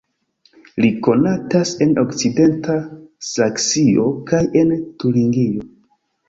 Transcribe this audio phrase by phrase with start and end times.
[0.85, 2.77] Li konatas en okcidenta
[3.27, 5.69] Saksio kaj en Turingio.